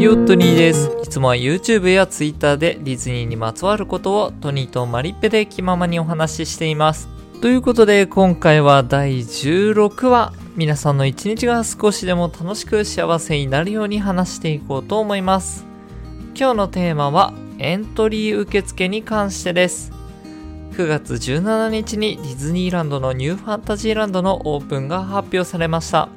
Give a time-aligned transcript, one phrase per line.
[0.00, 0.92] ヨットニーです。
[1.02, 7.08] いつもは YouTube や Twitter でディズニーにまつわることをトニーとマリッペで気ままにお話ししています。
[7.42, 15.66] ということで今回は第16話、皆さんの一日が少しでも楽しく幸せになるように話していこうと思います。
[16.36, 19.90] 今日のテーマはエントリー受付に関してです。
[20.74, 26.08] 9月17日にディズニーランドのニューファンタジーランドのオープンが発表されました。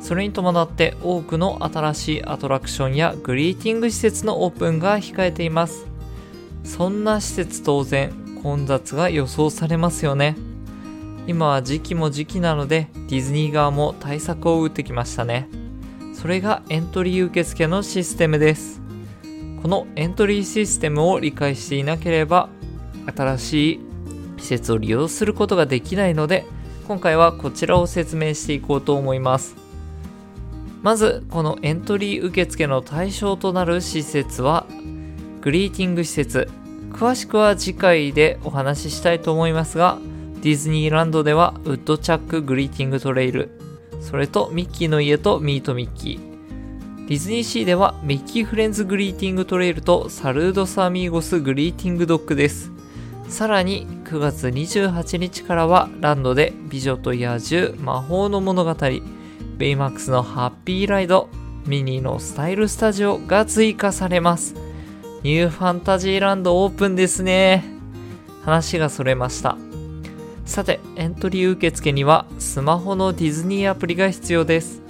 [0.00, 5.86] それに伴って多くの新しいアトラクションやグリーティング施設のオープンが控えています。
[6.64, 10.36] そんな施設当然混雑が予想されますよね。
[11.26, 15.48] 今は時期も時期なのでディズニー側も対策を打ってきましたね。
[16.14, 18.80] それがエントリー受付のシステムです。
[19.62, 22.48] このエントリーシステムを理解していなければ
[23.06, 23.80] 新しい
[24.38, 26.46] 施設を利用することができないので
[26.86, 29.65] 今回はこちらを説明していこうと思います。
[30.86, 34.68] まずこのエントリー受付の対象となる施設は
[35.40, 36.48] グリーティング施設。
[36.92, 39.98] 詳しくは次回でお話ししたいと思いますが
[40.42, 43.50] ディズニーランドではウッドチャックグリーティングトレイル。
[44.00, 47.06] それとミッキーの家とミートミッキー。
[47.08, 52.70] ディズニーシーではミッキーフレンズグリーティングトレイルとサルードスアミーゴスグリーティングドッグです。
[53.28, 58.76] さらに9月28日からはランドで美女と野獣魔法の物語。
[59.56, 61.30] ベイマックスのハッピーライド、
[61.66, 64.54] ミニのスタイルスタジオが追加されます。
[65.22, 67.64] ニューファンタジーランドオープンですね。
[68.44, 69.56] 話がそれました。
[70.44, 74.82] さて、エントリー受付にはスマホのディズニーアプリが必要です。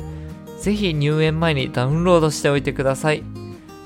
[0.60, 3.22] ぜひ入園前にダウンロードしておいてください。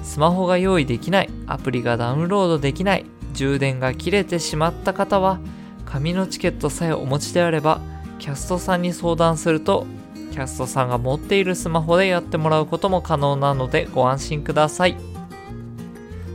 [0.03, 5.41] スマホが用意できない、アプリがダウンロードできない、充電が切れてしまった方は、
[5.85, 7.83] 紙のチケットさえお持ちであれば、
[8.19, 9.87] キャストさんに相談すると
[10.31, 14.97] キャストさんが持っているスマホでやってもらうことも可能なのでご安心ください。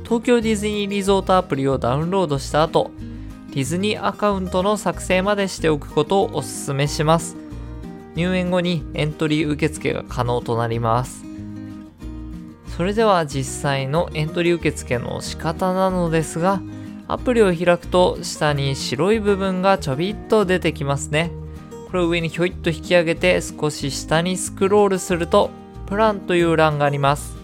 [0.03, 2.91] 東京ディズニーリゾートアプリをダウンロードした後、
[3.49, 7.37] ディズニーアカウントの作成までしておくことをお勧めします。
[8.15, 11.25] 入園後にエントリー受付が可能となります。
[12.77, 16.61] それでは実際のエントリー受付の仕方なのですが、
[17.07, 21.31] アプリを開くと下に白い部分がちょびっと出てきますね。
[21.87, 25.49] これを上にひょいっと引き上げて少し下にスクロールすると
[25.87, 27.35] プランという欄があります。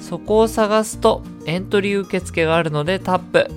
[0.00, 3.50] そこを探すとエントリー受付があるのでタップ。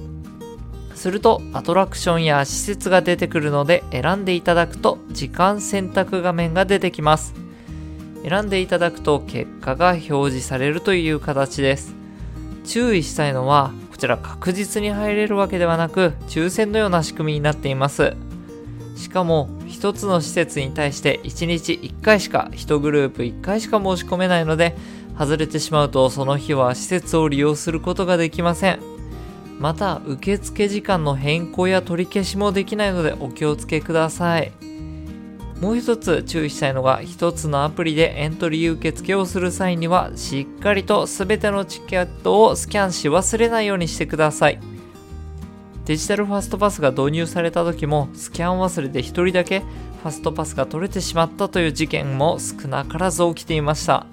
[0.95, 7.33] するとアトラクションや施設が出てくるので選んでいただくと時間選択画面が出てきます。
[8.23, 11.93] 選んでいただくと結果が表示されるという形です。
[12.63, 18.15] 注意したいのはこちら確実に入れるわけではなく抽選のような仕組みになっています。
[18.95, 24.75] しかも1つの施設に対して1日1回しか1グループ1回しか申し込めないので
[25.17, 28.79] 外れてしまうとその日は施設を利用することができません。
[29.59, 34.51] また受付時間の変更や取り消しもできないのでお気をつけください。
[35.61, 44.72] もう一つ注意したいのが一つのアプリでエントリー受付をする際にはしっかりと全てのチケットをスキャンし忘れないようにしてください。
[45.85, 54.05] デジタルファストパスが導入された時もスキャン忘れで1人だけファストパスが取れてしまったという事件も少なからず起きていました。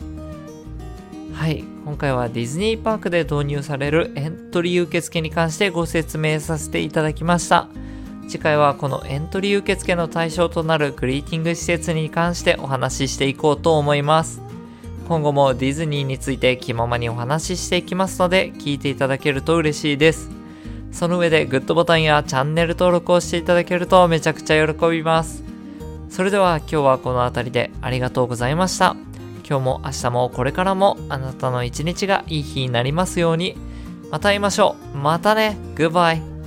[1.33, 7.69] はい今回はディズニーパークで導入されるエントリー受付に関してご説明させていただきました。
[8.29, 14.43] 次回はこのエントリー受付の対象となるグリーティング施設に関してお話ししていこうと思います。
[15.09, 20.40] 今後もディズニーについて気ままにお話ししていきますので聞いていただけると嬉しいです。
[20.93, 25.43] その上でグッドボタンやチャンネル登録をしていただけるとめちゃくちゃ喜びます。
[26.11, 28.97] それでは今日はこの辺りでありがとうございました。
[29.49, 33.57] 今日も明日もこれからもあなたの一日がいい日になりますように。
[34.11, 34.97] また会いましょう。
[34.97, 35.57] またね。
[35.77, 36.40] グッバイ。